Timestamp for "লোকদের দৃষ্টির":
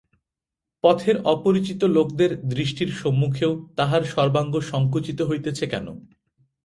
1.95-2.91